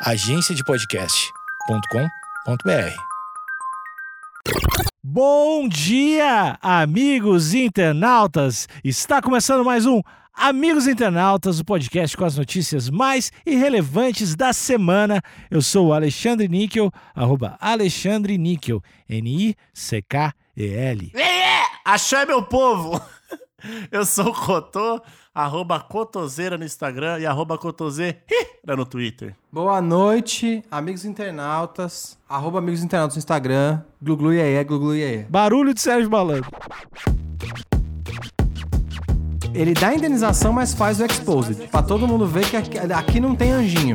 [0.00, 2.94] agenciadepodcast.com.br.
[5.02, 8.68] Bom dia, amigos internautas!
[8.84, 10.00] Está começando mais um
[10.32, 15.20] Amigos Internautas, o podcast com as notícias mais irrelevantes da semana.
[15.50, 21.12] Eu sou o Alexandre Níquel, arroba Alexandre Níquel, N-I-C-K-E-L.
[21.84, 23.02] Axé, meu povo!
[23.90, 25.02] Eu sou o Cotô,
[25.38, 28.18] arroba Cotoseira no Instagram e arroba Cotoseira
[28.66, 29.36] no Twitter.
[29.52, 32.18] Boa noite, amigos internautas.
[32.28, 33.80] Arroba amigos internautas no Instagram.
[34.02, 34.94] Gluglu iê, gluglu.
[35.28, 36.50] Barulho de Sérgio Malandro.
[39.54, 41.68] Ele dá indenização, mas faz o exposed.
[41.68, 43.94] Pra todo mundo ver que aqui, aqui não tem anjinho.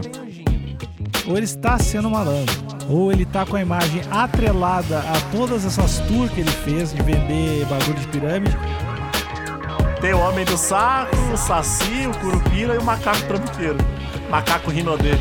[1.28, 2.56] Ou ele está sendo malandro,
[2.90, 7.02] ou ele está com a imagem atrelada a todas essas tours que ele fez de
[7.02, 8.58] vender bagulho de pirâmide.
[10.04, 13.78] Tem o Homem do Saco, o Saci, o Curupira e o Macaco Trambiqueiro.
[14.30, 15.12] Macaco Rinodê.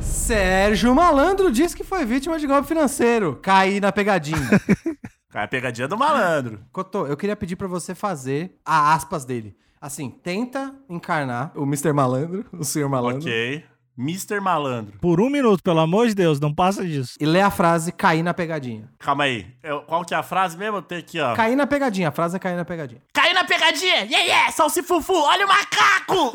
[0.00, 3.40] Sérgio Malandro diz que foi vítima de golpe financeiro.
[3.42, 4.38] Caí na pegadinha.
[5.30, 6.60] Cara, pegadinha do malandro.
[6.70, 9.56] Cotô, eu queria pedir pra você fazer a aspas dele.
[9.80, 11.92] Assim, tenta encarnar o Mr.
[11.92, 12.88] Malandro, o Sr.
[12.88, 13.22] Malandro.
[13.22, 13.64] Ok.
[14.00, 14.40] Mr.
[14.40, 14.94] Malandro.
[15.00, 17.14] Por um minuto, pelo amor de Deus, não passa disso.
[17.20, 18.88] E lê a frase cair na pegadinha.
[18.98, 19.46] Calma aí.
[19.62, 20.80] Eu- qual que é a frase mesmo?
[20.80, 21.34] Tem aqui, ó.
[21.34, 23.00] Cair na pegadinha, a frase é cair na pegadinha.
[23.12, 23.96] Caiu na pegadinha!
[24.04, 24.52] Yeah, yeah!
[24.52, 25.12] Salsifufu!
[25.14, 26.32] Olha o macaco!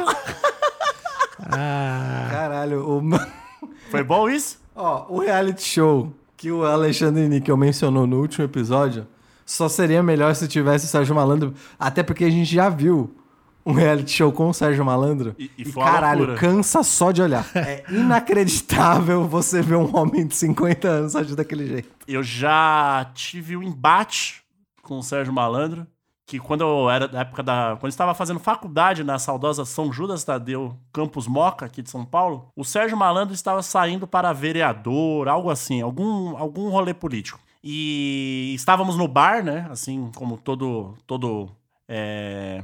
[1.39, 3.01] Ah, Caralho, o...
[3.89, 4.59] Foi bom isso?
[4.75, 9.07] Ó, o reality show que o Alexandre Níquel mencionou no último episódio
[9.45, 13.15] só seria melhor se tivesse o Sérgio Malandro, até porque a gente já viu
[13.65, 17.45] um reality show com o Sérgio Malandro E- e uma caralho, cansa só de olhar.
[17.55, 21.89] É inacreditável você ver um homem de 50 anos agir daquele jeito.
[22.07, 24.43] Eu já tive um embate
[24.83, 25.87] com o Sérgio Malandro,
[26.27, 27.71] que quando eu era da época da.
[27.75, 32.03] Quando eu estava fazendo faculdade na saudosa São Judas Tadeu, Campus Moca, aqui de São
[32.05, 37.39] Paulo, o Sérgio Malandro estava saindo para vereador, algo assim, algum, algum rolê político.
[37.63, 39.67] E estávamos no bar, né?
[39.71, 40.93] Assim como todo.
[41.07, 41.49] todo
[41.87, 42.63] é,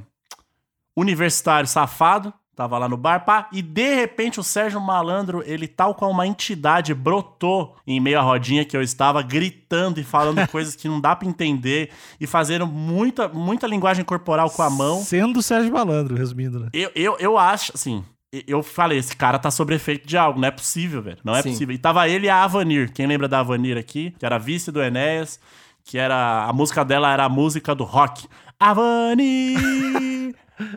[0.96, 2.34] universitário safado.
[2.54, 6.28] Tava lá no bar, pá, e de repente o Sérgio Malandro, ele tal qual uma
[6.28, 11.00] entidade, brotou em meio à rodinha que eu estava, gritando e falando coisas que não
[11.00, 15.02] dá pra entender, e fazendo muita, muita linguagem corporal com a mão.
[15.02, 16.68] sendo o Sérgio Malandro, resumindo, né?
[16.74, 18.04] Eu, eu, eu acho, assim,
[18.48, 21.18] eu falei, esse cara tá sob efeito de algo, não é possível, velho.
[21.24, 21.52] Não é Sim.
[21.52, 21.76] possível.
[21.76, 22.92] E tava ele e a Avanir.
[22.94, 24.14] Quem lembra da Avanir aqui?
[24.18, 25.40] Que era a vice do Enéas,
[25.84, 26.46] que era.
[26.46, 28.28] A música dela era a música do rock.
[28.58, 29.60] Avanir!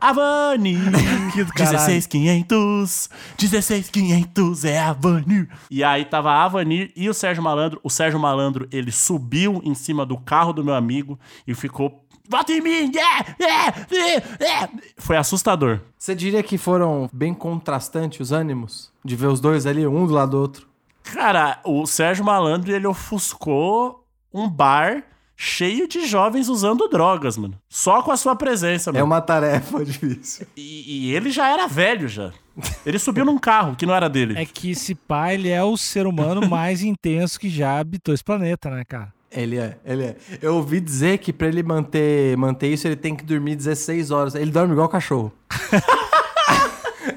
[0.01, 0.81] Avanir!
[1.33, 1.79] Que do caralho.
[1.79, 3.11] 16500!
[3.37, 5.49] 16500 é a Avanir!
[5.71, 7.81] E aí tava a Avanir e o Sérgio Malandro.
[7.83, 12.05] O Sérgio Malandro, ele subiu em cima do carro do meu amigo e ficou.
[12.29, 12.91] Vota em mim!
[12.97, 15.81] É, é, é, é." Foi assustador.
[15.99, 18.93] Você diria que foram bem contrastantes os ânimos?
[19.05, 20.67] De ver os dois ali, um do lado do outro?
[21.03, 25.05] Cara, o Sérgio Malandro, ele ofuscou um bar
[25.45, 27.55] cheio de jovens usando drogas, mano.
[27.69, 29.05] Só com a sua presença, É mano.
[29.05, 30.47] uma tarefa difícil.
[30.57, 32.33] E, e ele já era velho, já.
[32.87, 34.35] Ele subiu num carro que não era dele.
[34.39, 38.25] É que esse pai, ele é o ser humano mais intenso que já habitou esse
[38.25, 39.13] planeta, né, cara?
[39.31, 40.17] Ele é, ele é.
[40.41, 44.35] Eu ouvi dizer que pra ele manter, manter isso, ele tem que dormir 16 horas.
[44.37, 45.33] Ele dorme igual cachorro.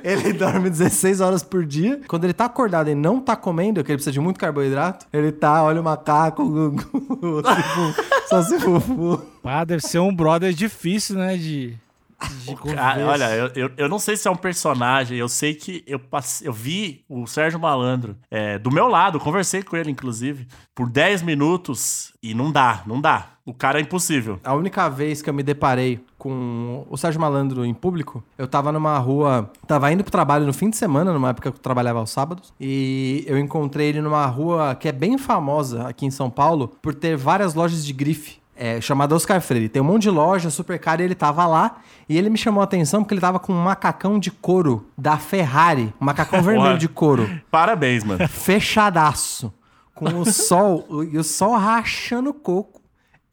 [0.08, 2.02] ele dorme 16 horas por dia.
[2.08, 5.32] Quando ele tá acordado e não tá comendo, que ele precisa de muito carboidrato, ele
[5.32, 7.42] tá, olha o macaco, gugu,
[8.30, 9.22] só se fufu.
[9.44, 11.76] Pá, deve ser um brother difícil, né, de,
[12.20, 12.56] de.
[12.76, 16.00] Cara, olha, eu, eu, eu não sei se é um personagem, eu sei que eu,
[16.00, 20.90] passe- eu vi o Sérgio Malandro é, do meu lado, conversei com ele, inclusive, por
[20.90, 23.28] 10 minutos e não dá, não dá.
[23.46, 24.40] O cara é impossível.
[24.44, 28.72] A única vez que eu me deparei com o Sérgio Malandro em público, eu tava
[28.74, 32.00] numa rua, tava indo pro trabalho no fim de semana, numa época que eu trabalhava
[32.00, 36.30] aos sábados, e eu encontrei ele numa rua que é bem famosa aqui em São
[36.30, 38.40] Paulo por ter várias lojas de grife.
[38.58, 39.70] É, chamada Oscar Freire.
[39.70, 41.78] Tem um monte de loja super cara e ele tava lá.
[42.10, 45.18] E ele me chamou a atenção porque ele tava com um macacão de couro da
[45.18, 45.94] Ferrari.
[46.02, 47.30] Um macacão vermelho de couro.
[47.52, 48.28] Parabéns, mano.
[48.28, 49.54] Fechadaço.
[49.94, 52.82] Com o sol, e o sol rachando o coco.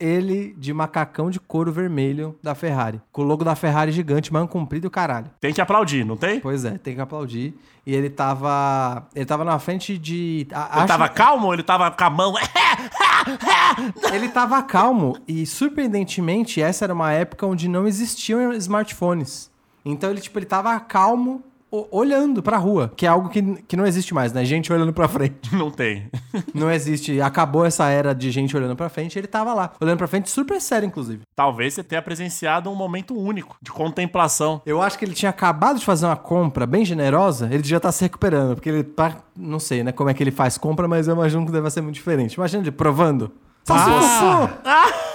[0.05, 3.01] Ele de macacão de couro vermelho da Ferrari.
[3.11, 5.31] Com o logo da Ferrari gigante, mano, comprido e o caralho.
[5.41, 6.41] Tem que aplaudir, não tem?
[6.41, 7.55] Pois é, tem que aplaudir.
[7.87, 9.07] E ele tava.
[9.15, 10.47] Ele tava na frente de.
[10.53, 12.35] a- Ele tava calmo ou ele tava com a mão?
[14.13, 19.51] Ele tava calmo e, surpreendentemente, essa era uma época onde não existiam smartphones.
[19.85, 21.43] Então ele, tipo, ele tava calmo,
[21.91, 24.45] olhando pra rua, que é algo que, que não existe mais, né?
[24.45, 25.55] Gente olhando pra frente.
[25.55, 26.11] Não tem.
[26.55, 27.21] Não existe.
[27.21, 29.19] Acabou essa era de gente olhando pra frente.
[29.19, 31.23] Ele tava lá, olhando pra frente, super sério, inclusive.
[31.35, 34.63] Talvez você tenha presenciado um momento único de contemplação.
[34.65, 37.91] Eu acho que ele tinha acabado de fazer uma compra bem generosa, ele já tá
[37.91, 39.17] se recuperando, porque ele tá.
[39.37, 41.81] Não sei, né, como é que ele faz compra, mas eu imagino que deve ser
[41.81, 42.35] muito diferente.
[42.35, 43.33] Imagina ele provando.
[43.69, 44.89] Ah!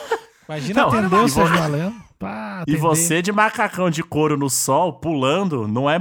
[0.50, 2.10] Imagina Não, atender o Sérgio Malandro.
[2.18, 5.98] Pá, E você de macacão de couro no sol, pulando, não é.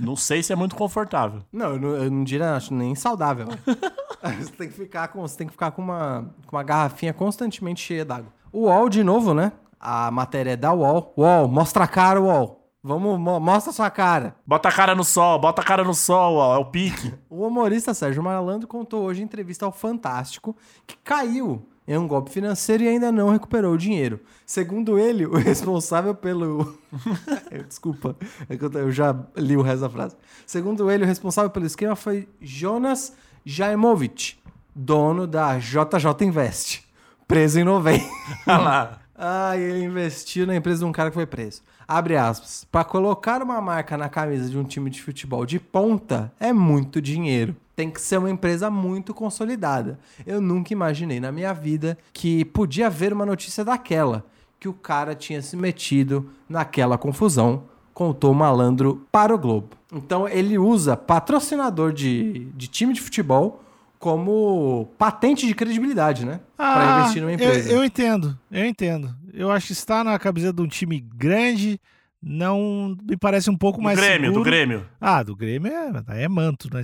[0.00, 1.42] não sei se é muito confortável.
[1.52, 3.46] Não, eu não, eu não diria acho nem saudável.
[4.40, 7.80] você tem que ficar com, você tem que ficar com uma, com uma garrafinha constantemente
[7.80, 8.32] cheia d'água.
[8.52, 9.52] O UOL, de novo, né?
[9.78, 11.12] A matéria é da UOL.
[11.16, 12.58] UOL, mostra a cara, UOL.
[12.82, 14.34] Vamos, mo- mostra a sua cara.
[14.46, 17.14] Bota a cara no sol, bota a cara no sol, ó, é o pique.
[17.28, 20.56] O humorista Sérgio Malandro contou hoje em entrevista ao Fantástico
[20.86, 24.20] que caiu em um golpe financeiro e ainda não recuperou o dinheiro.
[24.46, 26.78] Segundo ele, o responsável pelo.
[27.66, 28.16] Desculpa,
[28.48, 30.16] é eu já li o resto da frase.
[30.46, 33.12] Segundo ele, o responsável pelo esquema foi Jonas
[33.44, 34.36] Jaimovic,
[34.72, 36.88] dono da JJ Invest,
[37.26, 38.06] preso em novembro.
[39.22, 41.60] Ah, ele investiu na empresa de um cara que foi preso.
[41.86, 42.66] Abre aspas.
[42.72, 47.02] Para colocar uma marca na camisa de um time de futebol de ponta é muito
[47.02, 47.54] dinheiro.
[47.76, 49.98] Tem que ser uma empresa muito consolidada.
[50.26, 54.24] Eu nunca imaginei na minha vida que podia haver uma notícia daquela,
[54.58, 59.76] que o cara tinha se metido naquela confusão, contou o malandro para o Globo.
[59.92, 63.62] Então ele usa patrocinador de, de time de futebol
[64.00, 66.40] como patente de credibilidade, né?
[66.56, 67.70] Para Ah, investir numa eu- empresa.
[67.70, 69.14] Eu, entendo, eu entendo.
[69.32, 71.78] Eu acho que estar na camiseta de um time grande
[72.20, 74.40] não me parece um pouco Do mais Grêmio, seguro.
[74.40, 74.86] do Grêmio.
[74.98, 76.82] Ah, do Grêmio é, é manto, né?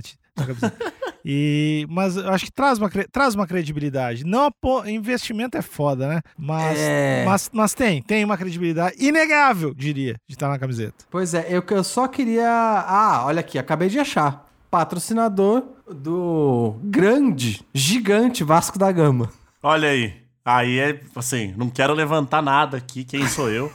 [1.25, 4.23] e, mas eu acho que traz uma, traz uma credibilidade.
[4.23, 4.51] Não
[4.85, 6.21] investimento é foda, né?
[6.37, 7.23] Mas, É.
[7.25, 11.05] mas, mas tem, tem uma credibilidade inegável, diria, de estar na camiseta.
[11.09, 12.47] Pois é, eu, eu só queria.
[12.47, 14.46] Ah, olha aqui, acabei de achar.
[14.77, 19.31] Patrocinador do grande, gigante Vasco da Gama.
[19.63, 20.13] Olha aí.
[20.45, 23.71] Aí é assim, não quero levantar nada aqui, quem sou eu.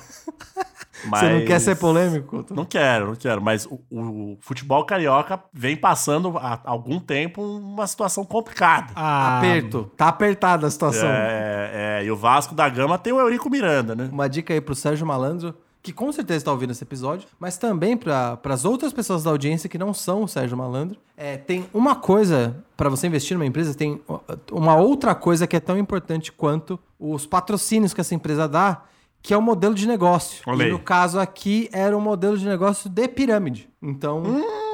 [1.09, 1.19] Mas...
[1.27, 2.47] Você não quer ser polêmico?
[2.51, 3.43] Não quero, não quero.
[3.43, 8.93] Mas o, o futebol carioca vem passando há algum tempo uma situação complicada.
[8.95, 9.91] Ah, Aperto.
[9.97, 11.09] Tá apertada a situação.
[11.09, 14.09] É, é, e o Vasco da Gama tem o Eurico Miranda, né?
[14.13, 15.53] Uma dica aí pro Sérgio Malandro,
[15.83, 19.69] que com certeza está ouvindo esse episódio, mas também para as outras pessoas da audiência
[19.69, 20.97] que não são o Sérgio Malandro.
[21.17, 24.01] É, tem uma coisa para você investir numa empresa, tem
[24.53, 28.83] uma outra coisa que é tão importante quanto os patrocínios que essa empresa dá,
[29.21, 30.43] que é o modelo de negócio.
[30.47, 33.69] Olha e no caso aqui era um modelo de negócio de pirâmide.
[33.83, 34.23] Então,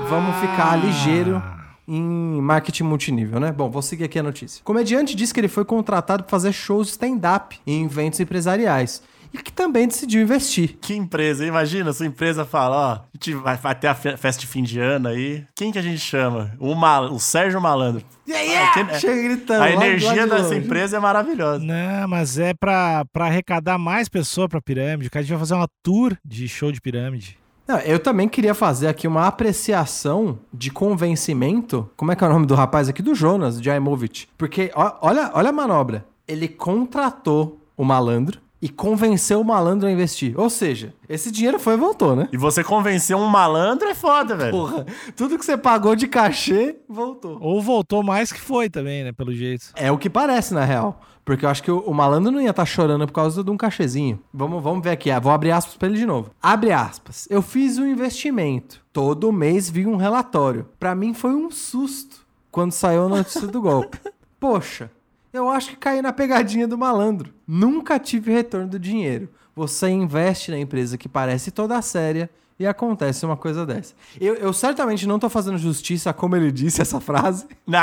[0.09, 1.43] vamos ficar ligeiro
[1.87, 3.51] em marketing multinível, né?
[3.51, 4.61] Bom, vou seguir aqui a notícia.
[4.61, 9.03] O comediante disse que ele foi contratado para fazer shows stand-up em eventos empresariais
[9.33, 10.77] e que também decidiu investir.
[10.81, 14.41] Que empresa, imagina, sua empresa fala, ó, a gente vai, vai ter a fe- festa
[14.41, 15.45] de fim de ano aí.
[15.55, 16.53] Quem que a gente chama?
[16.59, 18.05] O, Mal, o Sérgio Malandro.
[18.31, 19.63] Ah, que- Chega gritando.
[19.63, 21.65] a energia de dessa empresa é maravilhosa.
[21.65, 25.09] Não, mas é pra, pra arrecadar mais pessoas pra pirâmide.
[25.11, 27.39] Cara a gente vai fazer uma tour de show de pirâmide.
[27.67, 31.91] Não, eu também queria fazer aqui uma apreciação de convencimento.
[31.97, 33.03] Como é que é o nome do rapaz aqui?
[33.03, 34.27] Do Jonas, de Aimovic.
[34.39, 36.05] Porque, ó, olha, olha a manobra.
[36.27, 40.35] Ele contratou o malandro e convenceu o malandro a investir.
[40.39, 42.29] Ou seja, esse dinheiro foi e voltou, né?
[42.33, 44.51] E você convencer um malandro é foda, velho.
[44.51, 47.39] Porra, tudo que você pagou de cachê, voltou.
[47.41, 49.13] Ou voltou mais que foi também, né?
[49.13, 49.67] Pelo jeito.
[49.77, 51.01] É o que parece, na real.
[51.25, 53.57] Porque eu acho que o, o malandro não ia estar chorando por causa de um
[53.57, 54.19] cachezinho.
[54.33, 55.11] Vamos, vamos ver aqui.
[55.11, 56.31] ah, Vou abrir aspas pra ele de novo.
[56.43, 57.29] Abre aspas.
[57.31, 58.81] Eu fiz um investimento.
[58.93, 60.67] Todo mês vi um relatório.
[60.81, 63.99] Pra mim foi um susto quando saiu a notícia do golpe.
[64.41, 64.91] Poxa,
[65.33, 67.33] eu acho que caí na pegadinha do malandro.
[67.47, 69.29] Nunca tive retorno do dinheiro.
[69.55, 73.95] Você investe na empresa que parece toda séria e acontece uma coisa dessa.
[74.21, 77.47] Eu, eu certamente não tô fazendo justiça a como ele disse essa frase.
[77.67, 77.81] Não,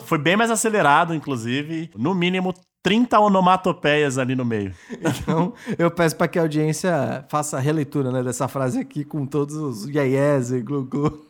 [0.00, 1.90] foi bem mais acelerado, inclusive.
[1.96, 4.74] No mínimo 30 onomatopeias ali no meio.
[5.00, 9.24] Então, eu peço para que a audiência faça a releitura né, dessa frase aqui com
[9.24, 11.24] todos os iaiés e glu-glu.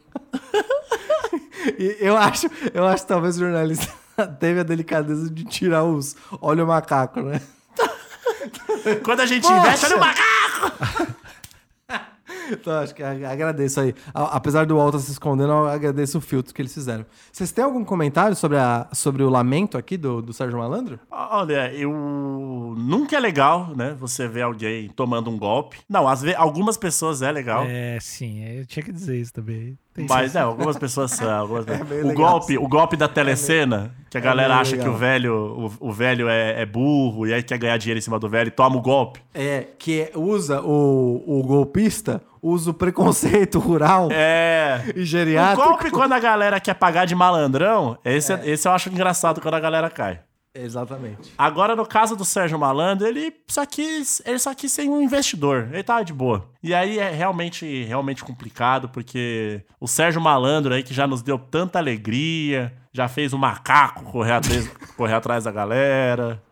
[2.01, 4.02] eu acho, eu acho que talvez o jornalista
[4.41, 7.41] teve a delicadeza de tirar os olha o macaco, né?
[9.05, 9.57] Quando a gente Poxa!
[9.57, 11.13] investe, olha o macaco!
[12.51, 13.95] Então, acho que agradeço aí.
[14.13, 17.07] Apesar do Walter se escondendo, eu agradeço o filtro que eles fizeram.
[17.31, 20.99] Vocês têm algum comentário sobre, a, sobre o lamento aqui do, do Sérgio Malandro?
[21.11, 21.91] Olha, eu.
[22.77, 23.97] Nunca é legal, né?
[23.99, 25.79] Você ver alguém tomando um golpe.
[25.89, 27.65] Não, às vezes, algumas pessoas é legal.
[27.67, 29.79] É, sim, é, eu tinha que dizer isso também.
[30.09, 31.31] Mas é, algumas pessoas são.
[31.31, 34.71] Algumas pessoas- meio o, legal, golpe, o golpe da telecena, que a galera meio acha
[34.73, 34.95] que legal.
[34.95, 38.19] o velho, o, o velho é, é burro e aí quer ganhar dinheiro em cima
[38.19, 39.21] do velho e toma o golpe.
[39.35, 44.83] É, que usa o, o golpista, usa o preconceito rural É.
[44.97, 45.69] e O geriátrico.
[45.69, 49.61] golpe quando a galera quer pagar de malandrão, esse, esse eu acho engraçado quando a
[49.61, 50.21] galera cai.
[50.55, 51.33] Exatamente.
[51.39, 55.69] Agora, no caso do Sérgio Malandro, ele só quis, ele só quis ser um investidor.
[55.73, 56.49] Ele tava de boa.
[56.63, 61.39] E aí é realmente, realmente complicado, porque o Sérgio Malandro aí, que já nos deu
[61.39, 66.43] tanta alegria, já fez o macaco correr atrás, correr atrás da galera.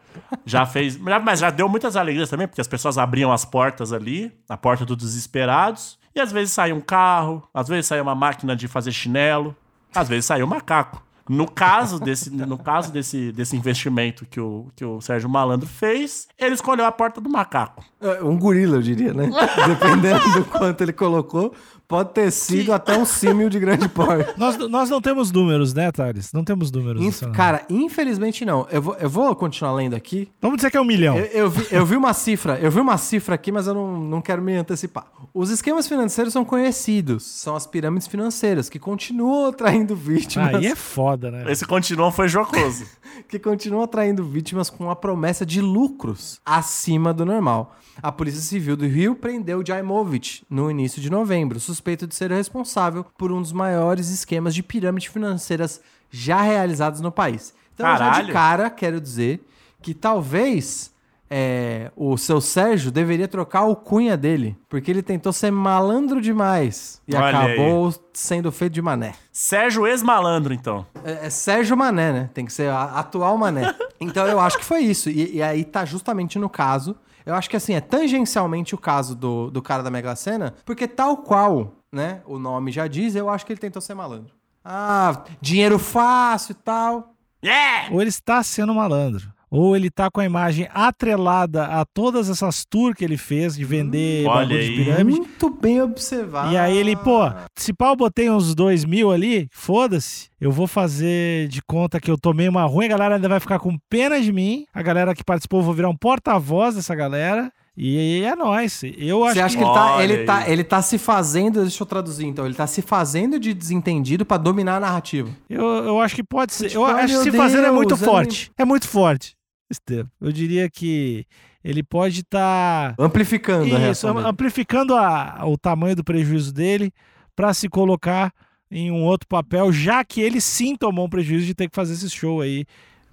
[0.47, 0.97] Já fez.
[0.97, 4.85] Mas já deu muitas alegrias também, porque as pessoas abriam as portas ali, a porta
[4.85, 5.99] dos desesperados.
[6.15, 9.55] E às vezes saía um carro, às vezes saía uma máquina de fazer chinelo,
[9.95, 11.03] às vezes saía um macaco.
[11.33, 16.27] No caso desse, no caso desse, desse investimento que o, que o Sérgio Malandro fez,
[16.37, 17.85] ele escolheu a porta do macaco.
[18.01, 19.31] É, Um gorila, eu diria, né?
[19.69, 21.55] Dependendo do quanto ele colocou,
[21.91, 24.33] pode ter sido até um símil de grande porte.
[24.39, 26.33] Nós, nós não temos números, né, Thales?
[26.33, 27.03] Não temos números.
[27.03, 27.29] Inf-.
[27.33, 28.65] Cara, infelizmente não.
[28.71, 30.29] Eu vou, eu vou continuar lendo aqui.
[30.41, 31.19] Vamos dizer que é um milhão.
[31.19, 34.01] Eu, eu vi, eu vi uma cifra, eu vi uma cifra aqui, mas eu não,
[34.01, 35.05] não quero me antecipar.
[35.35, 40.77] Os esquemas financeiros são conhecidos, são as pirâmides financeiras que continuam atraindo vítimas, Aí é
[40.77, 41.51] foda, né?
[41.51, 42.85] Esse continuou foi jocoso.
[43.29, 47.75] que continuam atraindo vítimas com a promessa de lucros acima do normal.
[48.03, 53.05] A Polícia Civil do Rio prendeu Jaimovich no início de novembro, suspeito de ser responsável
[53.17, 57.55] por um dos maiores esquemas de pirâmide financeiras já realizados no país.
[57.75, 58.33] Então, eu já de Caralho.
[58.33, 59.47] cara, quero dizer
[59.81, 60.93] que talvez
[61.31, 67.01] é, o seu Sérgio deveria trocar o cunha dele, porque ele tentou ser malandro demais
[67.07, 69.15] e Olha acabou sendo feito de mané.
[69.33, 70.85] Sérgio ex-malandro, então.
[71.05, 72.31] É, é Sérgio Mané, né?
[72.35, 73.75] Tem que ser a atual Mané.
[74.03, 75.11] Então eu acho que foi isso.
[75.11, 76.97] E, e aí tá justamente no caso.
[77.25, 80.89] Eu acho que assim, é tangencialmente o caso do, do cara da Mega Sena, porque
[80.89, 82.23] tal qual, né?
[82.27, 84.35] O nome já diz, eu acho que ele tentou ser malandro.
[84.65, 87.15] Ah, dinheiro fácil e tal.
[87.45, 87.93] Yeah!
[87.93, 89.33] Ou ele está sendo malandro.
[89.51, 93.65] Ou ele tá com a imagem atrelada a todas essas tours que ele fez de
[93.65, 95.19] vender olha bagulho de pirâmide.
[95.19, 96.53] Muito bem observado.
[96.53, 97.21] E aí ele, pô,
[97.57, 100.29] se pau botei uns dois mil ali, foda-se.
[100.41, 103.59] Eu vou fazer de conta que eu tomei uma ruim, a galera ainda vai ficar
[103.59, 104.65] com pena de mim.
[104.73, 107.53] A galera que participou, eu vou virar um porta-voz dessa galera.
[107.77, 108.83] E é nóis.
[108.99, 109.69] Eu acho Você acha que, que...
[109.69, 110.25] ele, tá, ele, aí.
[110.25, 114.25] tá, ele tá se fazendo, deixa eu traduzir então, ele tá se fazendo de desentendido
[114.25, 115.31] pra dominar a narrativa.
[115.49, 116.69] Eu, eu acho que pode ser.
[116.69, 118.51] Tipo, Eu acho que se fazendo é muito Deus, forte.
[118.59, 119.35] É muito forte.
[119.71, 120.11] Estevam.
[120.21, 121.25] Eu diria que
[121.63, 124.27] ele pode estar Amplificando a isso, dele.
[124.27, 126.93] amplificando a- o tamanho do prejuízo dele
[127.37, 128.33] para se colocar
[128.71, 131.93] em um outro papel, já que ele sim tomou um prejuízo de ter que fazer
[131.95, 132.65] esse show aí.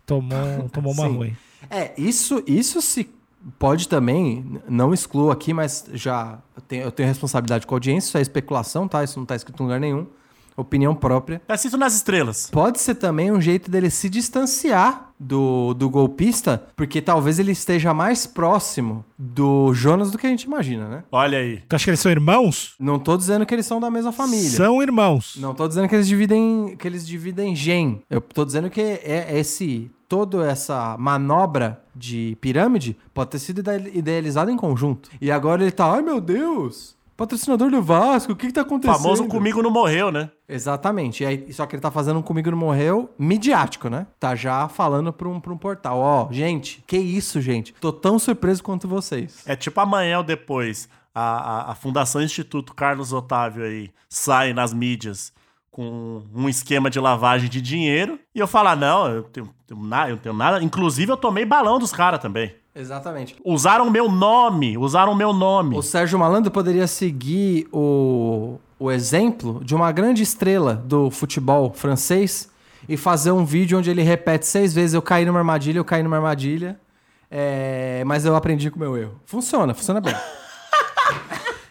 [0.05, 0.29] Tomou,
[0.73, 1.35] tomou uma ruim.
[1.69, 3.09] É, isso, isso se
[3.59, 8.07] pode também, não excluo aqui, mas já eu tenho, eu tenho responsabilidade com a audiência,
[8.09, 9.03] isso é especulação, tá?
[9.03, 10.07] Isso não tá escrito em lugar nenhum.
[10.57, 11.39] Opinião própria.
[11.47, 12.49] Tá escrito nas estrelas.
[12.51, 17.93] Pode ser também um jeito dele se distanciar do, do golpista, porque talvez ele esteja
[17.93, 21.03] mais próximo do Jonas do que a gente imagina, né?
[21.11, 21.61] Olha aí.
[21.69, 22.73] Tu acha que eles são irmãos?
[22.79, 24.49] Não tô dizendo que eles são da mesma família.
[24.49, 25.35] São irmãos.
[25.39, 28.01] Não tô dizendo que eles dividem que eles dividem gen.
[28.09, 33.91] Eu tô dizendo que é esse toda essa manobra de pirâmide pode ter sido ide-
[33.97, 35.09] idealizada em conjunto.
[35.19, 38.63] E agora ele tá, ai meu Deus, patrocinador do Vasco, o que que tá O
[38.63, 38.95] acontecendo?
[38.95, 40.29] famoso comigo não morreu, né?
[40.47, 41.23] Exatamente.
[41.23, 44.05] E aí, só que ele tá fazendo um comigo não morreu midiático, né?
[44.19, 45.97] Tá já falando pra um, pra um portal.
[45.99, 47.73] Ó, gente, que isso, gente?
[47.81, 49.43] Tô tão surpreso quanto vocês.
[49.47, 54.71] É tipo amanhã ou depois, a, a, a Fundação Instituto Carlos Otávio aí sai nas
[54.73, 55.33] mídias
[55.71, 60.17] com um esquema de lavagem de dinheiro e eu falar, não, eu tenho, eu não
[60.17, 60.63] tenho nada.
[60.63, 62.55] Inclusive, eu tomei balão dos caras também.
[62.77, 63.35] Exatamente.
[63.43, 65.75] Usaram meu nome, usaram meu nome.
[65.75, 72.49] O Sérgio Malandro poderia seguir o, o exemplo de uma grande estrela do futebol francês
[72.87, 76.03] e fazer um vídeo onde ele repete seis vezes: eu caí numa armadilha, eu caí
[76.03, 76.79] numa armadilha,
[77.31, 79.19] é, mas eu aprendi com o meu erro.
[79.25, 80.13] Funciona, funciona bem.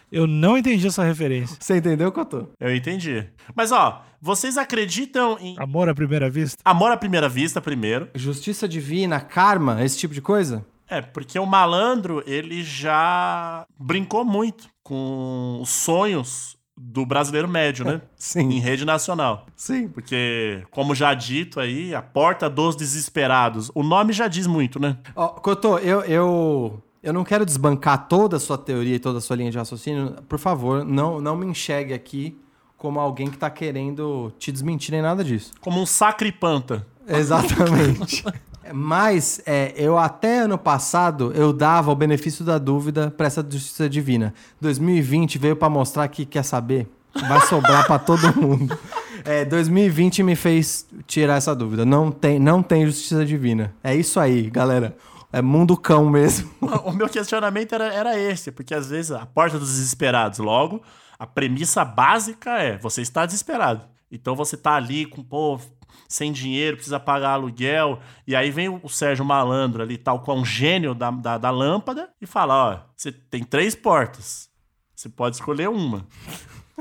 [0.09, 1.57] Eu não entendi essa referência.
[1.59, 2.47] Você entendeu, Cotô?
[2.61, 3.27] Eu entendi.
[3.53, 6.57] Mas ó, vocês acreditam em Amor à primeira vista?
[6.63, 8.07] amor à primeira vista primeiro?
[8.15, 10.65] Justiça divina, karma, esse tipo de coisa?
[10.89, 17.95] É, porque o malandro, ele já brincou muito com os sonhos do brasileiro médio, né?
[18.13, 19.47] em Sim, rede nacional.
[19.55, 19.87] sim.
[19.87, 23.71] Porque, como já dito aí, a porta dos desesperados.
[23.73, 24.97] O nome já diz muito, né?
[25.15, 29.21] Ó, Cotô, eu, eu, eu não quero desbancar toda a sua teoria e toda a
[29.21, 30.15] sua linha de raciocínio.
[30.29, 32.37] Por favor, não, não me enxergue aqui
[32.77, 35.51] como alguém que tá querendo te desmentir nem nada disso.
[35.59, 36.85] Como um sacripanta.
[37.07, 38.23] Exatamente.
[38.73, 43.89] Mas é, eu até ano passado eu dava o benefício da dúvida para essa justiça
[43.89, 44.33] divina.
[44.61, 46.87] 2020 veio para mostrar que quer saber.
[47.27, 48.77] Vai sobrar pra todo mundo.
[49.25, 51.85] É, 2020 me fez tirar essa dúvida.
[51.85, 53.73] Não tem, não tem justiça divina.
[53.83, 54.95] É isso aí, galera.
[55.31, 56.49] É mundo cão mesmo.
[56.85, 60.81] O meu questionamento era, era esse, porque às vezes a porta dos desesperados, logo,
[61.19, 63.81] a premissa básica é: você está desesperado.
[64.11, 65.59] Então você tá ali com, pô,
[66.07, 67.99] sem dinheiro, precisa pagar aluguel.
[68.25, 72.09] E aí vem o Sérgio Malandro ali, tal qual um gênio da, da, da lâmpada,
[72.21, 74.49] e fala: ó, você tem três portas.
[74.95, 76.05] Você pode escolher uma.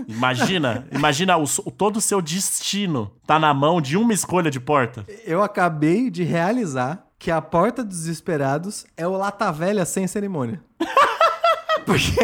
[0.06, 4.60] Imagina, imagina o, o- todo o seu destino tá na mão de uma escolha de
[4.60, 5.04] porta.
[5.24, 10.62] Eu acabei de realizar que a porta dos desesperados é o Lata Velha sem cerimônia.
[11.84, 12.18] Porque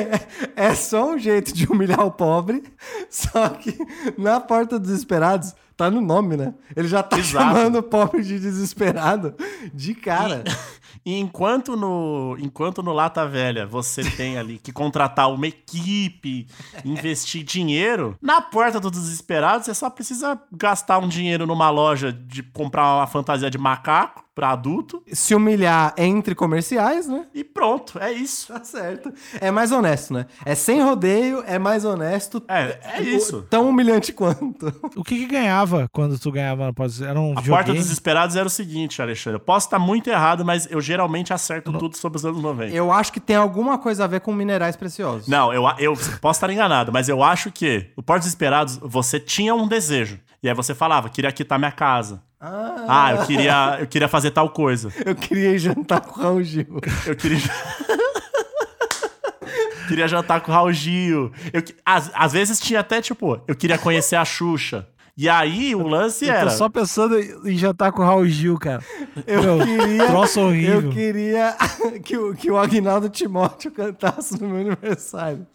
[0.57, 2.63] é só um jeito de humilhar o pobre,
[3.09, 3.77] só que
[4.19, 6.55] na porta dos desesperados tá no nome, né?
[6.77, 7.45] Ele já tá Exato.
[7.45, 9.35] chamando o pobre de desesperado
[9.75, 10.45] de cara.
[11.05, 16.47] E enquanto no, enquanto no Lata Velha você tem ali que contratar uma equipe,
[16.85, 22.43] investir dinheiro, na porta do desesperado você só precisa gastar um dinheiro numa loja de
[22.43, 27.27] comprar uma fantasia de macaco pra adulto Se humilhar entre comerciais, né?
[27.35, 28.53] e pronto, é isso.
[28.53, 29.13] Tá certo.
[29.41, 30.27] É mais honesto, né?
[30.45, 32.43] É sem rodeio, é mais honesto.
[32.49, 33.47] É, é isso.
[33.49, 34.73] Tão humilhante quanto.
[34.97, 36.73] O que que ganhava quando tu ganhava?
[37.07, 39.37] Era um A porta dos desesperados era o seguinte, Alexandre.
[39.37, 42.75] Eu posso estar muito errado, mas eu geralmente acerto tudo sobre os anos 90.
[42.75, 45.29] Eu acho que tem alguma coisa a ver com minerais preciosos.
[45.29, 49.55] Não, eu, eu posso estar enganado, mas eu acho que no Portos Desesperados você tinha
[49.55, 50.19] um desejo.
[50.43, 52.21] E aí você falava, queria quitar minha casa.
[52.41, 54.93] Ah, eu queria, eu queria fazer tal coisa.
[55.07, 56.81] Eu queria jantar com o Raul Gil.
[57.07, 57.39] Eu queria.
[59.87, 61.31] queria jantar com o Raul Gil.
[61.53, 64.89] Eu, às, às vezes tinha até, tipo, eu queria conhecer a Xuxa.
[65.17, 66.51] E aí o lance Eu era.
[66.51, 68.83] tô só pensando em jantar com o Raul Gil, cara.
[69.27, 70.07] Eu Meu, queria.
[70.07, 70.81] Troço horrível.
[70.83, 71.57] Eu queria
[72.03, 75.47] que o, que o Agnaldo Timóteo cantasse no meu aniversário.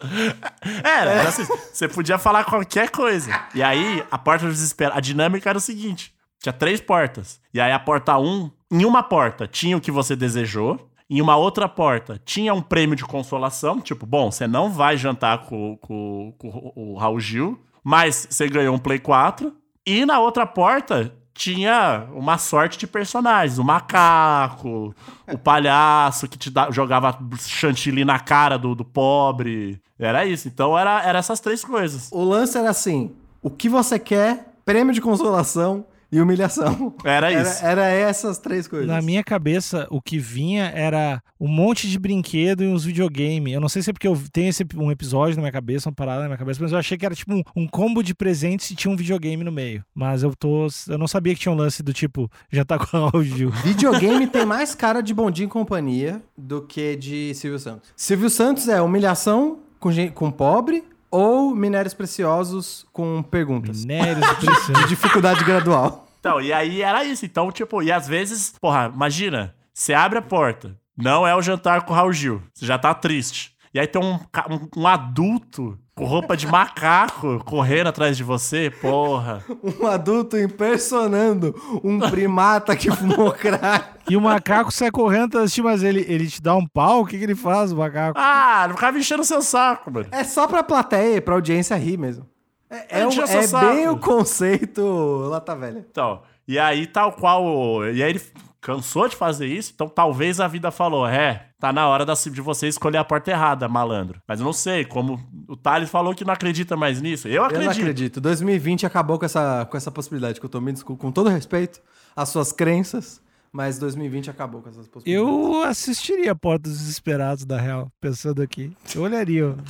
[0.83, 3.31] Era, era assim, você podia falar qualquer coisa.
[3.55, 7.39] E aí, a porta do desespero, a dinâmica era o seguinte: tinha três portas.
[7.53, 10.79] E aí, a porta 1, um, em uma porta tinha o que você desejou.
[11.09, 15.45] Em uma outra porta tinha um prêmio de consolação, tipo, bom, você não vai jantar
[15.45, 17.57] com, com- com o Raul Gil,
[17.87, 19.55] mas você ganhou um Play 4.
[19.85, 23.57] E na outra porta tinha uma sorte de personagens.
[23.57, 24.93] O macaco,
[25.25, 29.81] o palhaço que te dá- jogava chantilly na cara do, do pobre.
[29.97, 30.49] Era isso.
[30.49, 32.09] Então era, era essas três coisas.
[32.11, 36.93] O lance era assim: o que você quer, prêmio de consolação e humilhação.
[37.03, 37.65] Era isso.
[37.65, 38.87] Era, era essas três coisas.
[38.87, 43.51] Na minha cabeça, o que vinha era um monte de brinquedo e uns videogame.
[43.51, 45.95] Eu não sei se é porque eu tenho esse, um episódio na minha cabeça, uma
[45.95, 48.71] parada na minha cabeça, mas eu achei que era tipo um, um combo de presentes
[48.71, 49.83] e tinha um videogame no meio.
[49.93, 50.67] Mas eu tô.
[50.87, 53.51] Eu não sabia que tinha um lance do tipo, já tá com Gil.
[53.51, 57.91] Videogame tem mais cara de Bom Dia e Companhia do que de Silvio Santos.
[57.95, 63.85] Silvio Santos é humilhação com, com pobre ou minérios preciosos com perguntas.
[63.85, 64.81] Minérios presentes.
[64.81, 66.07] De dificuldade gradual.
[66.19, 67.25] Então, e aí era isso.
[67.25, 71.81] Então, tipo, e às vezes, porra, imagina, você abre a porta, não é o jantar
[71.81, 73.55] com o Raul Gil, você já tá triste.
[73.73, 78.69] E aí tem um, um, um adulto com roupa de macaco correndo atrás de você,
[78.69, 79.43] porra.
[79.81, 83.97] Um adulto impersonando um primata que fumou crack.
[84.09, 87.01] E o macaco sai correndo, assim, mas ele, ele te dá um pau?
[87.01, 88.17] O que, que ele faz, o macaco?
[88.19, 90.07] Ah, não ficava enchendo o seu saco, mano.
[90.11, 92.25] É só pra plateia, pra audiência rir mesmo.
[92.69, 94.81] É, é, o- é bem o conceito
[95.29, 95.85] Lata Velha.
[95.89, 97.83] Então, e aí tal qual.
[97.85, 98.21] E aí ele
[98.61, 102.41] cansou de fazer isso, então talvez a vida falou: é, tá na hora da- de
[102.41, 104.21] você escolher a porta errada, malandro.
[104.27, 107.27] Mas eu não sei, como o Thales falou que não acredita mais nisso.
[107.27, 107.65] Eu Eu acredito.
[107.65, 108.21] não acredito.
[108.21, 111.81] 2020 acabou com essa, com essa possibilidade que eu tô me desculpa, com todo respeito
[112.15, 115.29] às suas crenças, mas 2020 acabou com essas possibilidades.
[115.29, 118.71] Eu assistiria a Porta dos Desesperados, da real, pensando aqui.
[118.95, 119.55] Eu olharia.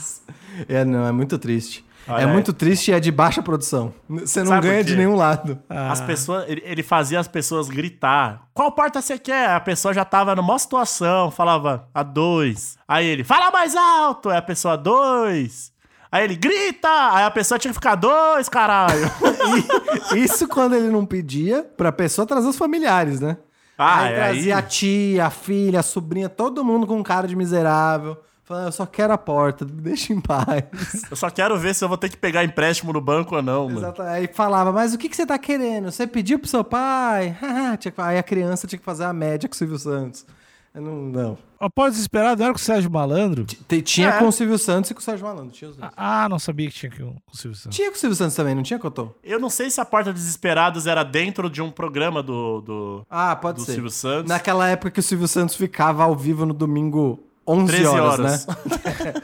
[0.68, 1.86] É, não, é muito triste.
[2.08, 2.32] Olha é aí.
[2.32, 3.94] muito triste e é de baixa produção.
[4.10, 5.60] Você não Sabe ganha de nenhum lado.
[5.70, 8.44] As Ah, pessoas, ele, fazia as pessoas gritar.
[8.54, 9.50] Qual porta você quer?
[9.50, 12.78] A pessoa já tava numa situação, falava a dois.
[12.88, 14.30] Aí ele, fala mais alto.
[14.30, 15.72] Aí a pessoa, dois.
[16.12, 16.88] Aí ele, grita!
[17.14, 19.12] Aí a pessoa tinha que ficar dois, caralho.
[20.16, 23.38] Isso quando ele não pedia pra pessoa trazer os familiares, né?
[23.78, 24.60] Ah, aí é trazia aí?
[24.60, 28.18] a tia, a filha, a sobrinha, todo mundo com cara de miserável.
[28.48, 30.64] Falando, eu só quero a porta, me deixa em paz.
[31.12, 33.66] Eu só quero ver se eu vou ter que pegar empréstimo no banco ou não,
[33.66, 33.80] mano.
[33.80, 34.02] Exato.
[34.02, 35.92] Aí falava, mas o que, que você tá querendo?
[35.92, 37.38] Você pediu pro seu pai?
[37.98, 40.26] Aí a criança tinha que fazer a média com o Silvio Santos.
[40.74, 41.38] Eu não, não.
[41.60, 43.46] A Porta dos Desesperados não era com o Sérgio Malandro?
[43.46, 44.20] T- Tinha É.
[44.20, 45.52] com o Silvio Santos e com o Sérgio Malandro.
[45.52, 45.92] Tinha os dois.
[45.98, 47.76] Ah, não sabia que tinha com o Silvio Santos.
[47.76, 49.10] Tinha com o Silvio Santos também, não tinha, Cotô?
[49.24, 53.06] Eu não sei se a Porta dos Desesperados era dentro de um programa do, do,
[53.10, 53.74] Ah, pode do ser.
[53.74, 54.30] Silvio Santos.
[54.30, 58.48] Naquela época que o Silvio Santos ficava ao vivo no domingo 11 13 horas, horas.
[58.48, 58.56] né?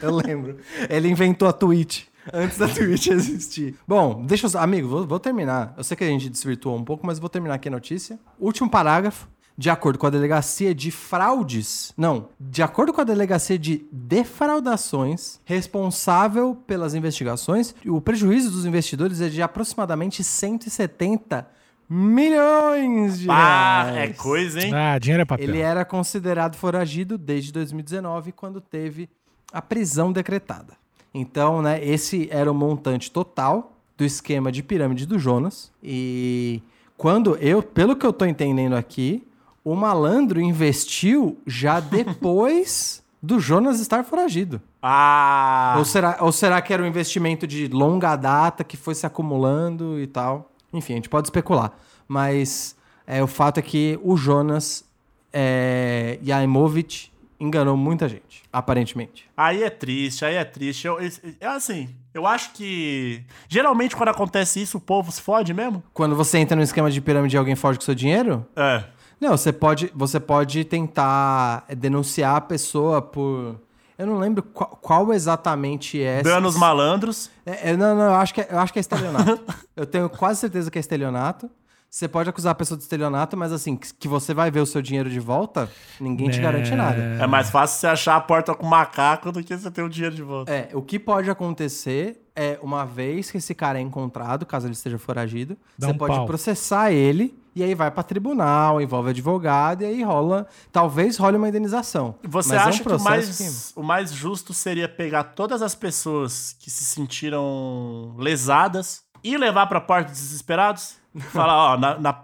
[0.00, 0.56] Eu lembro.
[0.88, 2.04] Ele inventou a Twitch.
[2.32, 3.74] Antes da Twitch existir.
[3.86, 4.58] Bom, deixa eu.
[4.58, 5.74] Amigo, vou, vou terminar.
[5.76, 8.18] Eu sei que a gente desvirtuou um pouco, mas vou terminar aqui a notícia.
[8.40, 9.28] Último parágrafo.
[9.56, 11.92] De acordo com a delegacia de fraudes.
[11.96, 12.28] Não.
[12.40, 19.28] De acordo com a delegacia de defraudações, responsável pelas investigações, o prejuízo dos investidores é
[19.28, 21.46] de aproximadamente 170
[21.88, 24.16] milhões de Ah, é reais.
[24.16, 24.72] coisa, hein?
[24.74, 25.48] Ah, dinheiro é papel.
[25.48, 29.08] Ele era considerado foragido desde 2019, quando teve
[29.52, 30.74] a prisão decretada.
[31.12, 35.70] Então, né, esse era o montante total do esquema de pirâmide do Jonas.
[35.82, 36.60] E
[36.96, 39.24] quando eu, pelo que eu tô entendendo aqui,
[39.64, 44.60] o malandro investiu já depois do Jonas estar foragido.
[44.82, 49.06] Ah, Ou, será, ou será que era um investimento de longa data que foi se
[49.06, 50.50] acumulando e tal?
[50.74, 51.72] Enfim, a gente pode especular.
[52.06, 54.84] Mas é, o fato é que o Jonas
[55.32, 57.10] é, Yaimovic
[57.40, 59.28] enganou muita gente, aparentemente.
[59.36, 60.86] aí é triste, aí é triste.
[60.86, 60.98] Eu,
[61.40, 65.82] é assim, eu acho que geralmente quando acontece isso, o povo se fode mesmo.
[65.92, 68.84] Quando você entra no esquema de pirâmide e alguém foge com seu dinheiro, É.
[69.20, 73.60] não, você pode, você pode tentar denunciar a pessoa por.
[73.98, 76.22] Eu não lembro qual, qual exatamente é.
[76.22, 77.30] Danos malandros.
[77.46, 79.40] É, é, não, não, eu acho que é, eu acho que é estelionato.
[79.76, 81.50] eu tenho quase certeza que é estelionato.
[81.94, 84.82] Você pode acusar a pessoa de estelionato, mas assim, que você vai ver o seu
[84.82, 87.00] dinheiro de volta, ninguém te garante nada.
[87.22, 90.12] É mais fácil você achar a porta com macaco do que você ter o dinheiro
[90.12, 90.52] de volta.
[90.52, 94.72] É, o que pode acontecer é, uma vez que esse cara é encontrado, caso ele
[94.72, 96.26] esteja foragido, Dá você um pode pau.
[96.26, 101.48] processar ele, e aí vai pra tribunal, envolve advogado, e aí rola, talvez role uma
[101.48, 102.14] indenização.
[102.22, 105.74] Você Mas é um acha que o mais, o mais justo seria pegar todas as
[105.74, 110.96] pessoas que se sentiram lesadas e levar pra porta desesperados?
[111.30, 112.22] Falar, ó, na- na-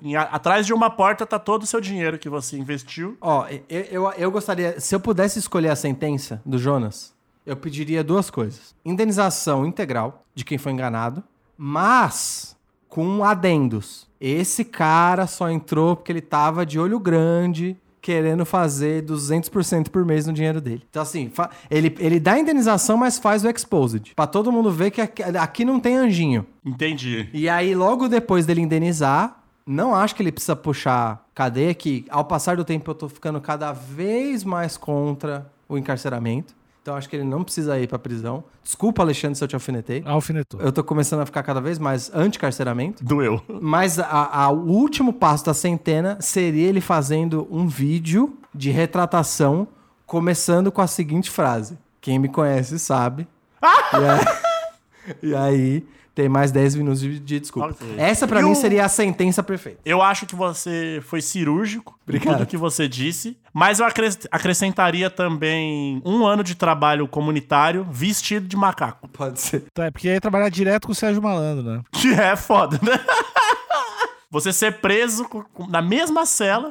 [0.00, 3.16] em- a- atrás de uma porta tá todo o seu dinheiro que você investiu.
[3.20, 7.12] Ó, eu, eu, eu gostaria, se eu pudesse escolher a sentença do Jonas,
[7.44, 11.24] eu pediria duas coisas: indenização integral de quem foi enganado,
[11.56, 12.56] mas
[12.88, 14.06] com adendos.
[14.20, 20.26] Esse cara só entrou porque ele tava de olho grande, querendo fazer 200% por mês
[20.26, 20.82] no dinheiro dele.
[20.88, 21.30] Então, assim,
[21.70, 24.14] ele, ele dá a indenização, mas faz o exposed.
[24.16, 26.46] Pra todo mundo ver que aqui, aqui não tem anjinho.
[26.64, 27.28] Entendi.
[27.32, 32.24] E aí, logo depois dele indenizar, não acho que ele precisa puxar cadeia, que ao
[32.24, 36.56] passar do tempo eu tô ficando cada vez mais contra o encarceramento.
[36.88, 38.42] Então acho que ele não precisa ir pra prisão.
[38.64, 40.02] Desculpa, Alexandre, se eu te alfinetei.
[40.06, 40.58] Alfinetou.
[40.58, 43.04] Eu tô começando a ficar cada vez mais anti-carceramento.
[43.04, 43.42] Doeu.
[43.60, 44.06] Mas a-
[44.44, 49.68] a- o último passo da centena seria ele fazendo um vídeo de retratação,
[50.06, 53.28] começando com a seguinte frase: Quem me conhece sabe.
[53.62, 55.86] e, aí, e aí
[56.18, 57.68] tem mais 10 minutos de, de desculpa.
[57.68, 57.94] Ok.
[57.96, 59.78] Essa pra E mim seria a sentença perfeita.
[59.84, 62.38] Eu acho que você foi cirúrgico em Obrigado.
[62.38, 68.48] tudo que você disse, mas eu acres- acrescentaria também um ano de trabalho comunitário vestido
[68.48, 69.06] de macaco.
[69.10, 69.66] Pode ser.
[69.72, 71.82] Tá, é porque ia trabalhar direto com o Sérgio Malandro, né?
[71.92, 72.98] Que é foda, né?
[74.30, 75.24] Você ser preso
[75.70, 76.68] na mesma cela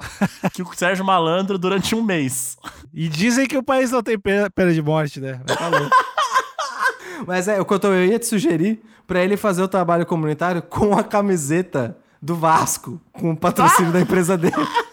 [0.53, 2.57] que o Sérgio Malandro durante um mês.
[2.93, 5.39] E dizem que o país não tem pena, de morte, né?
[5.47, 5.89] Tá louco.
[7.25, 10.05] Mas é, o que eu, tô- eu ia te sugerir pra ele fazer o trabalho
[10.05, 14.55] comunitário com a camiseta do Vasco, com o patrocínio da empresa dele.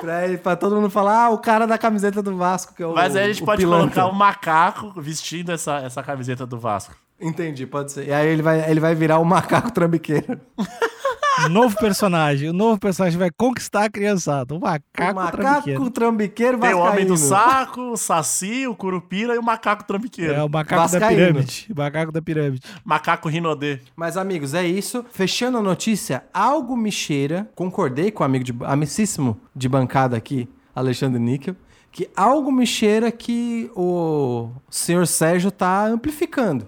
[0.00, 2.86] Pra, ele, pra todo mundo falar, ah, o cara da camiseta do Vasco, que é
[2.86, 3.88] o Mas aí a gente pode pilantra.
[4.02, 6.92] colocar um macaco vestindo essa, essa camiseta do Vasco.
[7.20, 8.08] Entendi, pode ser.
[8.08, 10.40] E aí ele vai, ele vai virar o macaco trambiqueiro.
[11.46, 12.48] Um novo personagem.
[12.48, 14.54] O novo personagem vai conquistar a criançada.
[14.54, 15.90] O macaco, o macaco trambiqueiro.
[15.90, 17.50] trambiqueiro Tem o homem do vascaíno.
[17.50, 20.34] saco, o saci, o curupira e o macaco trambiqueiro.
[20.34, 21.16] É o macaco da Vascaíno.
[21.26, 21.66] pirâmide.
[21.70, 22.62] O macaco da pirâmide.
[22.84, 23.80] Macaco rinodê.
[23.96, 25.04] Mas, amigos, é isso.
[25.10, 27.50] Fechando a notícia, algo me cheira.
[27.54, 31.56] Concordei com o amigo de, amicíssimo de bancada aqui, Alexandre Níquel,
[31.90, 36.66] que algo me cheira que o senhor Sérgio tá amplificando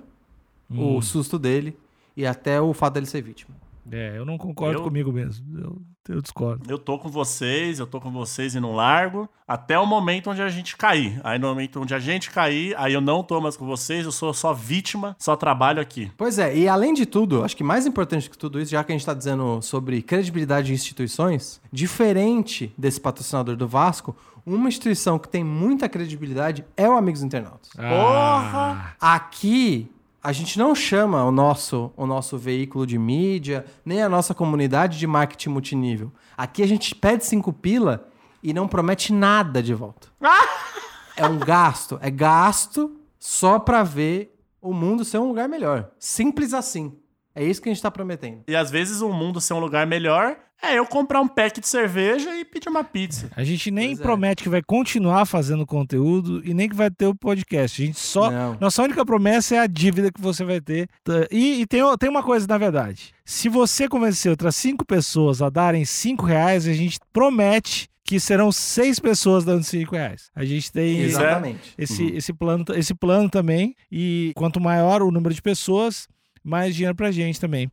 [0.70, 0.96] Hum.
[0.96, 1.76] o susto dele
[2.16, 3.54] e até o fato dele ser vítima.
[3.90, 5.44] É, eu não concordo Eu- comigo mesmo.
[5.58, 6.70] Eu, eu discordo.
[6.70, 10.42] Eu tô com vocês, eu tô com vocês e não largo, até o momento onde
[10.42, 11.20] a gente cair.
[11.22, 14.12] Aí no momento onde a gente cair, aí eu não tô mais com vocês, eu
[14.12, 16.10] sou só vítima, só trabalho aqui.
[16.16, 18.92] Pois é, e além de tudo, acho que mais importante que tudo isso, já que
[18.92, 24.16] a gente está dizendo sobre credibilidade de instituições, diferente desse patrocinador do Vasco,
[24.46, 27.70] uma instituição que tem muita credibilidade é o Amigos Internautas.
[27.74, 28.94] Porra!
[29.00, 29.90] Aqui
[30.24, 34.98] a gente não chama o nosso, o nosso veículo de mídia, nem a nossa comunidade
[34.98, 36.10] de marketing multinível.
[36.34, 38.08] Aqui a gente pede cinco pila
[38.42, 40.08] e não promete nada de volta.
[41.14, 45.90] é um gasto, é gasto só pra ver o mundo ser um lugar melhor.
[45.98, 46.96] Simples assim.
[47.34, 48.44] É isso que a gente tá prometendo.
[48.48, 50.38] E às vezes o mundo ser um lugar melhor
[50.72, 53.30] É eu comprar um pack de cerveja e pedir uma pizza.
[53.36, 54.02] A gente nem Pois é.
[54.02, 57.82] promete que vai continuar fazendo conteúdo e nem que vai ter o podcast.
[57.82, 58.30] A gente só.
[58.30, 58.56] Não.
[58.60, 60.88] Nossa única promessa é a dívida que você vai ter.
[61.02, 63.12] Tá, E, e tem, tem uma coisa, na verdade.
[63.24, 68.52] Se você convencer outras cinco pessoas a darem cinco reais, a gente promete que serão
[68.52, 70.30] seis pessoas dando cinco reais.
[70.34, 71.74] A gente tem Isso é- Exatamente.
[71.78, 73.74] esse, esse, plano, esse plano também.
[73.90, 76.06] E quanto maior o número de pessoas,
[76.42, 77.70] mais dinheiro pra gente também.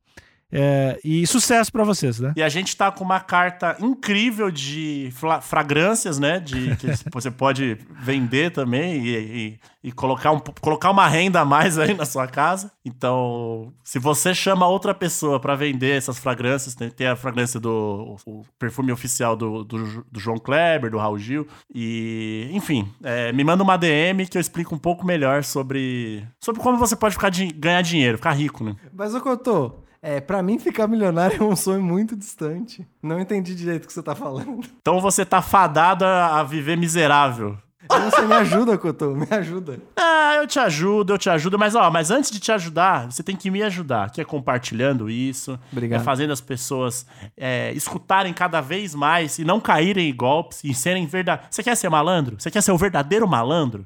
[0.52, 2.34] É, e sucesso pra vocês, né?
[2.36, 5.10] E a gente tá com uma carta incrível de
[5.42, 6.40] fragrâncias, né?
[6.40, 11.46] De, que você pode vender também e, e- e colocar, um, colocar uma renda a
[11.46, 12.72] mais aí na sua casa.
[12.86, 18.16] Então, se você chama outra pessoa pra vender essas fragrâncias, tem, tem a fragrância do
[18.28, 21.48] o perfume oficial do, do, do João Kleber, do Raul Gil.
[21.74, 26.62] E, enfim, é, me manda uma DM que eu explico um pouco melhor sobre, sobre
[26.62, 28.76] como você pode ficar di- ganhar dinheiro, ficar rico, né?
[28.94, 32.88] Mas, ô Cotô, é, pra mim ficar milionário é um sonho muito distante.
[33.02, 34.62] Não entendi direito o que você tá falando.
[34.82, 37.58] Então você tá fadado a, viver miserável.
[37.88, 39.80] Você me ajuda, Cotô, me ajuda.
[39.98, 43.22] Ah, eu te ajudo, eu te ajudo, mas ó, mas antes de te ajudar, você
[43.22, 46.00] tem que me ajudar, que é compartilhando isso, Obrigado.
[46.00, 50.74] é fazendo as pessoas é, escutarem cada vez mais e não caírem em golpes e
[50.74, 51.54] serem verdadeiros.
[51.54, 52.40] Você quer ser malandro?
[52.40, 53.86] Você quer ser o verdadeiro malandro?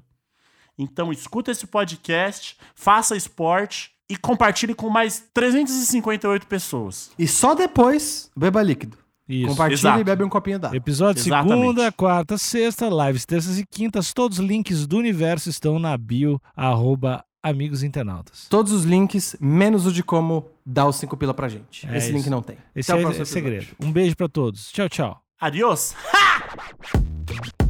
[0.78, 7.12] Então escuta esse podcast, faça esporte e compartilhe com mais 358 pessoas.
[7.18, 8.98] E só depois, beba líquido.
[9.28, 9.48] Isso.
[9.48, 10.00] Compartilha Exato.
[10.02, 10.78] e bebe um copinho d'água.
[10.78, 11.60] Episódio Exatamente.
[11.60, 14.13] segunda, quarta, sexta, lives terças e quintas.
[14.13, 18.46] Todos os links do universo estão na bio, arroba amigos internautas.
[18.50, 21.88] Todos os links, menos o de como dar os 5 pila pra gente.
[21.88, 22.18] É Esse isso.
[22.18, 22.58] link não tem.
[22.76, 23.68] Esse Até o é, próximo é segredo.
[23.80, 24.72] Um beijo pra todos.
[24.72, 25.22] Tchau, tchau.
[25.39, 25.96] Adiós!